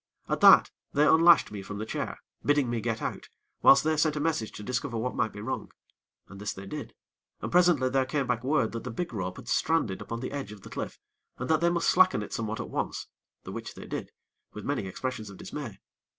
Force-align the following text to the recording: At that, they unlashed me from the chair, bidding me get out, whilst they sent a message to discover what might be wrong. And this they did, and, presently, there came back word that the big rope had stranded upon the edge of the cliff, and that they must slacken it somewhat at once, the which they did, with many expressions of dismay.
At 0.27 0.39
that, 0.41 0.71
they 0.93 1.05
unlashed 1.05 1.51
me 1.51 1.61
from 1.61 1.77
the 1.77 1.85
chair, 1.85 2.17
bidding 2.43 2.71
me 2.71 2.81
get 2.81 3.03
out, 3.03 3.29
whilst 3.61 3.83
they 3.83 3.95
sent 3.97 4.15
a 4.15 4.19
message 4.19 4.51
to 4.53 4.63
discover 4.63 4.97
what 4.97 5.13
might 5.13 5.31
be 5.31 5.41
wrong. 5.41 5.71
And 6.27 6.41
this 6.41 6.53
they 6.53 6.65
did, 6.65 6.95
and, 7.39 7.51
presently, 7.51 7.87
there 7.87 8.07
came 8.07 8.25
back 8.25 8.43
word 8.43 8.71
that 8.71 8.83
the 8.83 8.89
big 8.89 9.13
rope 9.13 9.37
had 9.37 9.47
stranded 9.47 10.01
upon 10.01 10.21
the 10.21 10.31
edge 10.31 10.51
of 10.51 10.61
the 10.63 10.71
cliff, 10.71 10.97
and 11.37 11.47
that 11.51 11.61
they 11.61 11.69
must 11.69 11.87
slacken 11.87 12.23
it 12.23 12.33
somewhat 12.33 12.59
at 12.59 12.71
once, 12.71 13.05
the 13.43 13.51
which 13.51 13.75
they 13.75 13.85
did, 13.85 14.09
with 14.53 14.65
many 14.65 14.87
expressions 14.87 15.29
of 15.29 15.37
dismay. 15.37 15.77